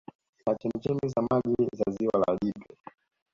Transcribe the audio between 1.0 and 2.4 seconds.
za maji za Ziwa la